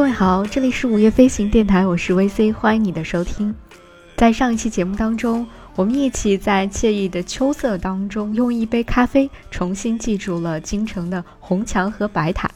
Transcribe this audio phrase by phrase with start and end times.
[0.00, 3.54] 各位好，这里是午夜飞行电台，我是 VC，欢迎你的收听。
[4.16, 5.46] 在上一期节目当中，
[5.76, 12.50] 我们一起在惬意的秋色当中，用一杯咖啡重新记住了京城的红墙和白塔。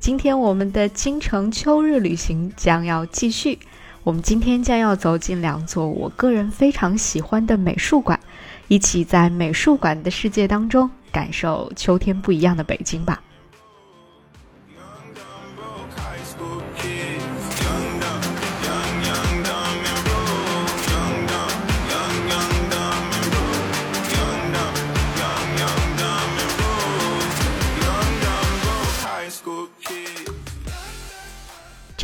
[0.00, 3.58] 今天我们的京城秋日旅行将要继续，
[4.02, 8.18] 我们今天将要走进两座我个人非常喜欢的美术馆，
[8.68, 13.20] 一起在美术馆的世界当中感受秋天不一样的北京吧。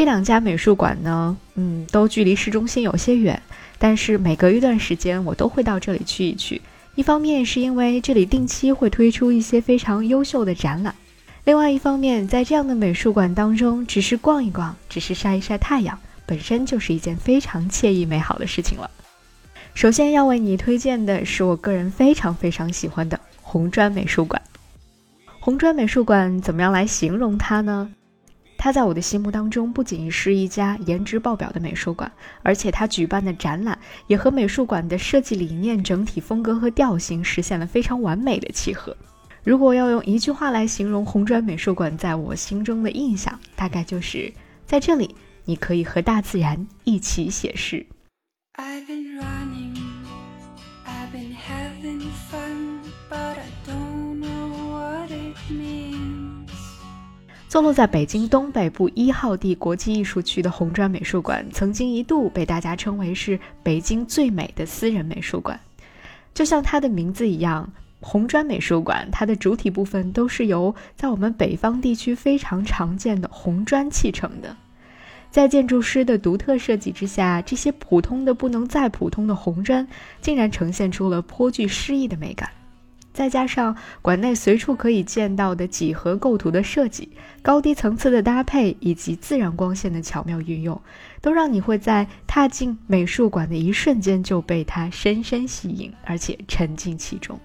[0.03, 3.41] 这两家美术馆呢，嗯，都距离市中心有些远，
[3.78, 6.61] 但是每隔一段时间我都会到这里去一去。
[6.97, 10.92] 一方面是因为这里定期会推出一些非常优秀的展览，
[11.45, 18.91] 另外一方面，在这样的美术馆当中，只是逛一逛，只是晒一晒太阳，本身就是一件非常惬意美好的事情了。
[19.73, 24.42] 首先要为你推荐的是我个人非常非常喜欢的红砖美术馆。
[25.39, 27.89] 红砖美术馆怎么样来形容它呢？
[28.63, 32.13] 它在我的心目当中不仅是一家颜值爆表的美术馆，
[32.45, 38.97] 而且它举办的展览也和美术馆的设计理念、整体风格和调性实现了非常完美的契合。
[39.43, 44.33] 如果要用一句话来形容红砖美术馆在我心中的印象，大概就是
[44.65, 45.13] 在这里
[45.45, 47.85] 你可以和大自然一起写诗。
[57.53, 65.61] 坐落在北京东北部一号地国际艺术区的红砖美术馆，曾经一度被大家称为是北京最美的私人美术馆。
[66.33, 67.70] 就像它的名字一样，
[68.01, 74.57] 红砖美术馆，它的主体部分都是由在我们北方地区非常常见的红砖砌成的。
[75.30, 79.86] 在建筑师的独特设计之下，这些普通的不能再普通的红砖，
[80.23, 82.48] 竟然呈现出了颇具诗意的美感。
[83.12, 87.11] 再加上馆内随处可以见到的几何构图的设计、
[87.42, 90.80] 高低层次的搭配以及自然光线的巧妙运用，
[91.20, 97.39] 都让你会在踏进美术馆的一瞬间就被它深深吸引，而且沉浸其中。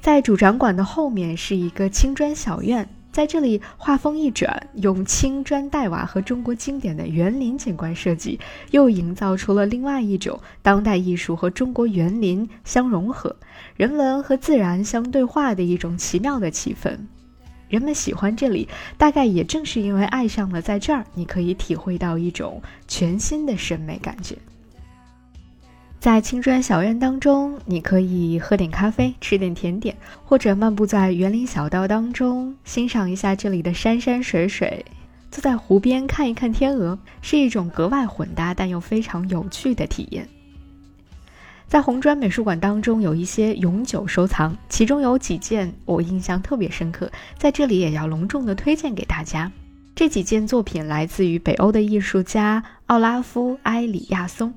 [0.00, 2.88] 在主展馆的后面是一个青砖小院。
[3.14, 8.40] 在这里，画风一转，用青砖黛瓦和中国经典的园林景观设计，
[8.72, 13.36] 又营造出了另外一种当代艺术和中国园林相融合、
[13.76, 16.98] 人文和自然相对话的一种奇妙的气氛。
[17.68, 24.36] 人们喜欢这里，大概也正是因为爱上了在这儿，你可以体会到一种全新的审美感觉。
[26.04, 34.84] 在青砖小院当中，你可以喝点咖啡，吃点甜点，或者漫步在园林小道当中，欣赏一下这里的山山水水，
[35.30, 40.28] 坐在湖边看一看天鹅，是一种格外混搭但又非常有趣的体验。
[41.66, 49.50] 在红砖美术馆当中，有一些永久收藏，其中有几件我印象特别深刻，在这里也要隆重的推荐给大家。
[49.94, 54.52] 这几件作品来自于北欧的艺术家奥拉夫·埃里亚松。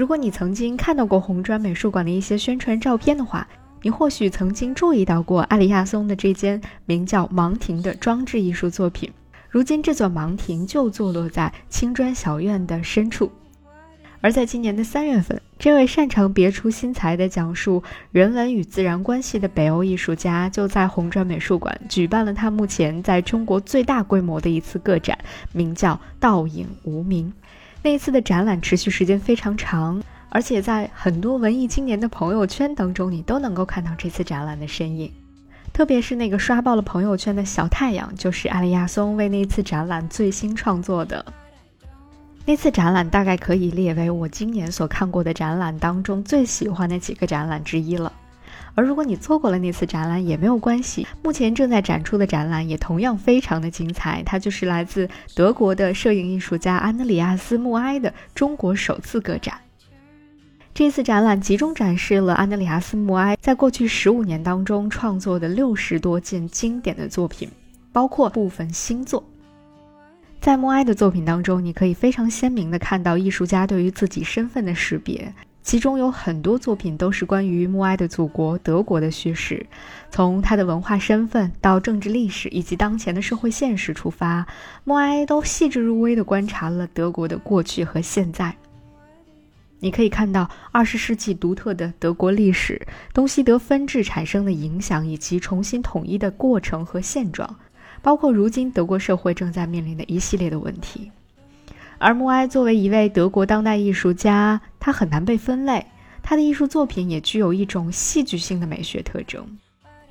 [0.00, 3.46] 如果你曾经看到过红砖美术馆的一些宣传照片的话，
[3.82, 9.12] 你或许曾经注意到过阿里亚松的这间名叫“芒亭”的装置艺术作品。
[9.50, 13.30] 如今，这座芒亭就坐落在青砖小院的深处。
[14.22, 25.18] 而在今年的三月份，这位擅长别出心裁地讲述人文与自然关系的北欧艺术家，就在红砖美术馆举办了他目前在中国最大规模的一次个展，
[25.52, 27.30] 名叫《倒影无名》。
[27.82, 35.10] 那一次的展览持续时间非常长，而且在很多文艺青年的朋友圈当中，你都能够看到这次展览的身影。
[35.72, 41.24] 特别是那个刷爆了朋友圈的小太阳，就是阿里亚松为那次展览最新创作的。
[42.44, 48.12] 那次展览大概可以列为我今年所看过的展览当中最喜欢的几个展览之一了。
[48.74, 54.22] 而如果你错过了那次展览也没有关系，目前正在展出的展览也同样非常的精彩。
[54.24, 59.54] 它就是来自德国的摄影艺术家安德里亚斯·穆埃的中国首次个展。
[60.72, 67.50] 这次展览集中展示了安德里亚斯·穆埃在过去十五年当中创作的六十多件经典的作品，
[67.92, 69.22] 包括部分新作。
[70.40, 75.34] 在穆埃的作品当中，你可以非常鲜明地看到艺术家对于自己身份的识别。
[75.62, 79.64] 其中有很多作品都是关于默哀的祖国德国的叙事，
[80.10, 84.46] 从他的文化身份到政治历史以及当前的社会现实出发，
[84.84, 88.56] 默哀都细致入微地观察了德国的过去和现在。
[89.78, 92.80] 你可以看到二十世纪独特的德国历史，
[93.14, 97.54] 东西德分治产生的影响以及重新统一的过程和现状。
[98.02, 101.10] 包括如今德国社会正在面临的一系列的问题。
[102.02, 105.84] 而默哀作为一位德国当代艺术家，他很难被分类，
[106.22, 109.46] 他的艺术作品也具有一种戏剧性的美学特征。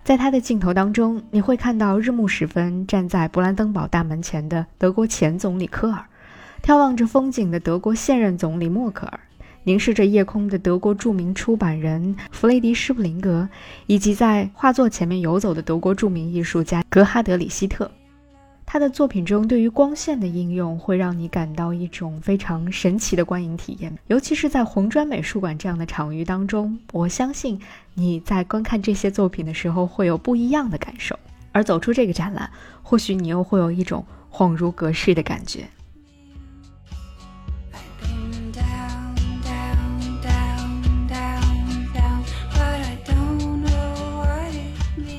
[0.04, 6.06] 在他的镜头当中，你会看到日暮时分站在勃兰登堡大门前的德国前总理科尔，
[6.64, 9.20] 眺望着风景的德国现任总理默克尔，
[9.64, 13.50] 凝视着夜空的德国著名出版人弗雷迪施普林格，
[13.88, 17.90] 以及在画作前面游走的德国著名艺术家格哈德里希特。
[18.72, 27.60] 他的作品中对于光线的应用，会让你感到一种非常神奇的观影体验，尤其是在红砖美术馆这样的场域当中，我相信
[27.96, 31.18] 你在观看这些作品的时候会有不一样的感受。
[31.52, 32.48] 而走出这个展览，
[32.84, 35.68] 或许你又会有一种恍如隔世的感觉。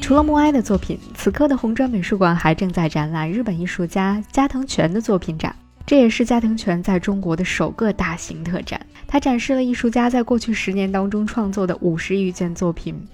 [0.01, 5.55] 除了默哀的作品，此刻的红砖美术馆还正在展览日本艺术家加藤全的作品展。
[5.85, 8.81] 这也是加藤全在中国的首个大型特展。
[9.07, 13.07] 他展示了艺术家在过去十年当中创作的五十余件作品。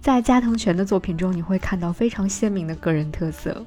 [0.00, 3.66] 在加藤全的作品中，你会看到非常鲜明的个人特色。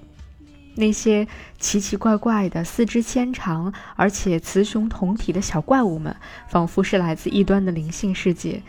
[0.75, 1.27] 那些
[1.59, 6.15] 奇奇怪怪的、四肢纤长而且雌雄同体的小怪物们，
[6.47, 8.63] 仿佛是来自异端的灵性世界。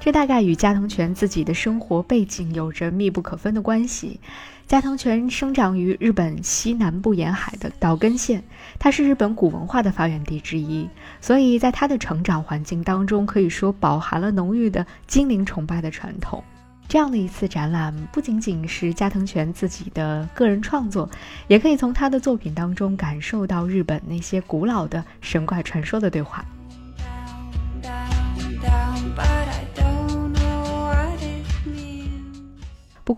[0.00, 4.18] 这大概与加藤泉自己的生活背景有着密不可分的关系。
[4.66, 8.42] 加藤泉生长于日本西南部沿海的岛根县，
[8.78, 10.88] 它是日本古文化的发源地之一，
[11.20, 16.42] 所以在他的成长环境当中，可以说饱含了浓郁的精灵崇拜的传统。
[16.88, 21.10] 这样的一次展览，不仅仅是加藤泉自己的个人创作，
[21.46, 26.44] 也可以从他的作品当中感受到日本那些古老的神怪传说的对话。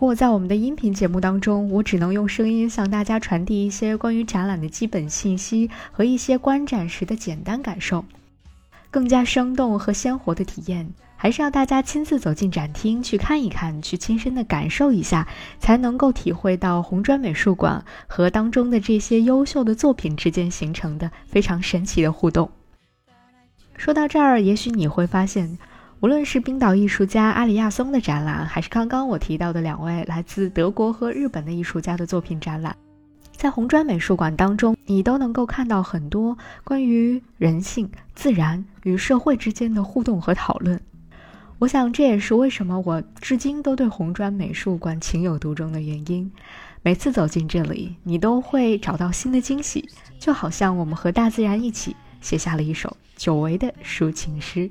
[0.02, 8.04] 不过，在我们的音频节目当中，我只能用声音向大家传递一些关于展览的基本信息和一些观展时的简单感受。
[8.90, 15.28] 更加生动和鲜活的体验，还是要大家亲自走进展厅去看一看，去亲身的感受一下，
[15.60, 22.50] 才能够体会到红砖美术馆和当中的这些优秀的作品之间形成的非常神奇的互动。
[23.76, 25.56] 说到这儿，也许你会发现。
[26.02, 32.76] 无论是冰岛艺术家阿里亚松的展览，还是刚刚我提到的两位来自德国和日本的艺术家的作品展览，
[33.30, 40.80] 在红砖美术馆当中，你都能够看到很多关于人性、自然与社会之间的互动和讨论。
[41.60, 46.28] 我想这也是为什么我至今都对红砖美术馆情有独钟的原因。
[46.82, 49.88] 每次走进这里，你都会找到新的惊喜，
[50.18, 54.68] 就好像我们和大自然一起写下了一首久违的抒情诗。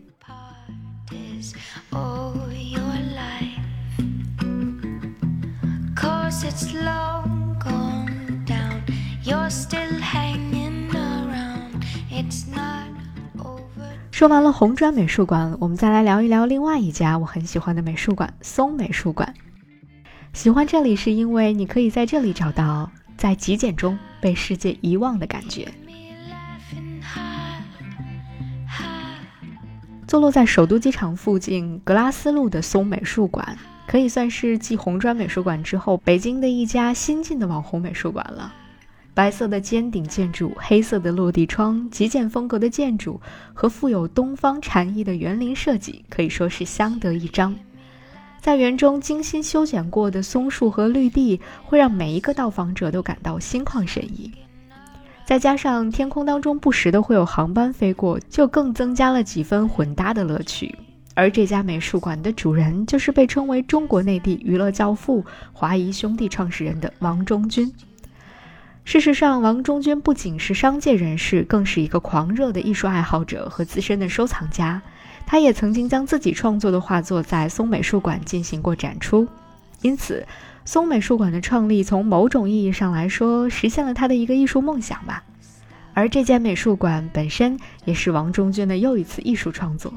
[14.12, 19.34] 说完了红砖美术馆，我们再来聊一聊另外一家我很喜欢的美术馆——松美术馆。
[20.32, 25.68] 喜欢这里是因为你可以在这里找到在极简中被世界遗忘的感觉。
[30.12, 38.54] 坐落在首都机场附近格拉斯路的松美术馆，可以算是继红砖美术馆之后北京的一家新晋的网红美术馆了。
[39.14, 43.22] 白色的尖顶建筑、黑色的落地窗、极简风格的建筑
[43.54, 47.56] 和富有东方禅意的园林设计，可以说是相得益彰。
[48.42, 54.30] 在园中精心修剪过的松树和绿地，会让每一个到访者都感到心旷神怡。
[55.32, 60.78] 再加上天空当中不时的会有航班飞过，就更增加了几分混搭的乐趣。
[61.14, 65.24] 而这家美术馆的主人就是被称为中国内地娱乐教父、
[65.54, 67.72] 华谊兄弟创始人的王中军。
[68.84, 74.82] 事实上，王中军不仅是商界人士，更是一个狂热的艺术爱好者和资深的收藏家。
[75.26, 79.26] 他也曾经将自己创作的画作在松美术馆进行过展出，
[79.82, 80.28] 因此。
[80.64, 85.24] 松美术馆的创立，从某种意义上来说，实现了他的一个艺术梦想吧。
[85.94, 89.94] 而这间美术馆本身，也是王中军的又一次艺术创作。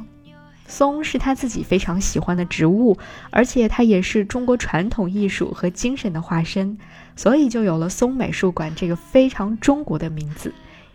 [0.67, 2.97] 松是他自己非常喜欢的植物，
[3.31, 6.79] 而且它也是中国传统艺术和精神的化身，
[7.15, 10.53] 所以就有了松美术馆这个非常中国的名字，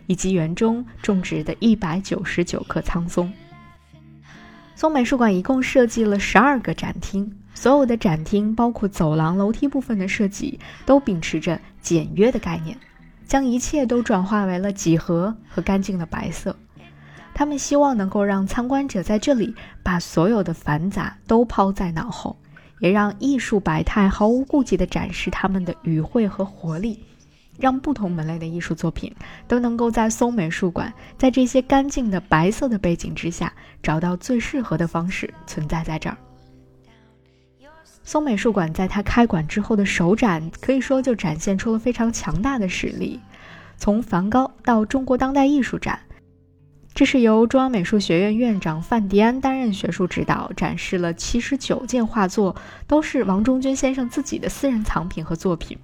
[0.08, 3.32] 以及园中种植的一百九十九棵苍松。
[4.76, 7.32] 松美术馆一共设计了十二个展厅。
[7.60, 12.78] 所有的展厅，包括走廊、楼梯部分的设计，都秉持着简约的概念，
[13.28, 16.56] 将一切都转化为了几何和干净的白色。
[17.34, 22.38] 他们希望能够让参观者在这里把所有的繁杂都抛在脑后，
[22.80, 27.04] 也让艺术百态毫无顾忌地展示他们的语汇和活力，
[27.60, 29.14] 让不同门类的艺术作品
[29.50, 33.52] 都能够在松美术馆，在这些干净的白色的背景之下，
[33.84, 36.16] 找到最适合的方式存在在这儿。
[38.04, 43.20] 松美术馆在它开馆之后的首展，可以说就展现出了非常强大的实力。
[43.78, 46.00] 从梵高到中国当代艺术展，
[46.94, 52.56] 这是由中央美术学院院长范迪安担任学术指导，展示了七十九件画作，
[52.88, 55.78] 都是王中军先生自己的私人藏品和作品。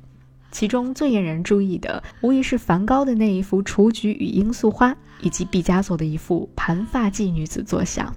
[0.52, 4.92] 其中最引人注意的，无疑是梵高的那一幅《雏菊与罂粟花》，
[5.22, 8.14] 以及毕加索的一幅盘发髻女子坐像。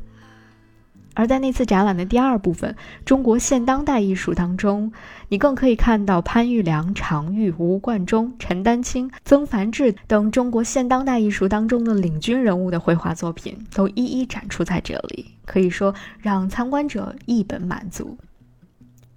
[1.18, 4.92] 而在那次展览的第二部分——中国现当代艺术当中，
[5.28, 18.16] 你更可以看到潘玉良、常玉、吴冠中、陈丹青、曾梵志等中国现当代艺术当中的领军人物的绘画作品，都一一展出在这里，可以说让参观者一本满足。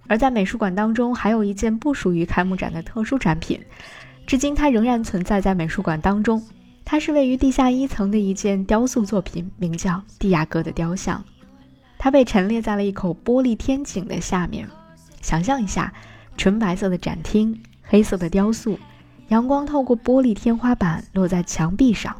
[0.08, 3.60] 而在美术馆当中，还有一件不属于开幕展的特殊展品，
[4.26, 6.42] 至今它仍然存在在美术馆当中。
[6.84, 11.16] 它是位于地下一层的一件雕塑作品，名叫《蒂亚哥的雕像》。
[12.02, 14.68] 它被陈列在了一口玻璃天井的下面。
[15.20, 15.94] 想象一下，
[16.36, 18.76] 纯白色的展厅，黑色的雕塑，
[19.28, 22.16] 阳光透过玻璃天花板落在墙壁上。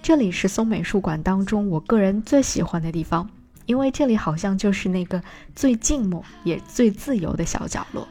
[0.00, 3.28] 这里是松美术馆当中我个人最喜欢的地方。
[3.66, 5.20] 因为这里好像就是那个
[5.52, 8.06] 最静默也最自由的小角落。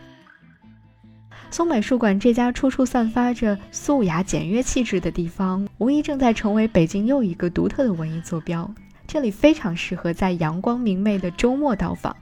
[1.51, 8.69] 松美术馆这家处处散发着素雅简约气质的地方，无疑正在成为北京又一个独特的文艺坐标。
[9.11, 12.15] 这里非常适合在阳光明媚的周末到访，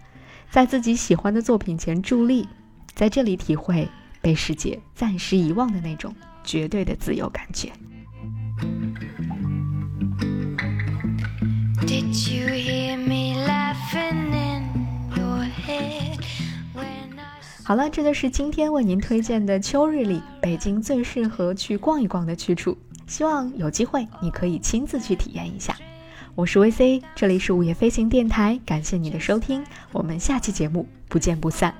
[0.49, 2.47] 在自己喜欢的作品前伫立，
[2.95, 3.87] 在这里体会
[4.21, 6.11] 被世界暂时遗忘的那种
[6.43, 7.71] 绝对的自由感觉。
[17.63, 22.75] 好了，这就是今天为您推荐的秋日里北京最适合去逛一逛的去处。
[23.05, 25.77] 希望有机会你可以亲自去体验一下。
[26.39, 31.75] 我是 VC，这里是午夜飞行电台，感谢你的收听，我们下期节目不见不散。